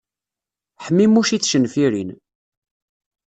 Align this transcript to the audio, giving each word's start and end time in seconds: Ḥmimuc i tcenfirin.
Ḥmimuc 0.85 1.29
i 1.31 1.37
tcenfirin. 1.39 2.09